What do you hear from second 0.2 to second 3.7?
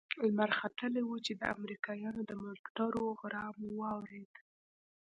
لمر ختلى و چې د امريکايانو د موټرو غرهار مو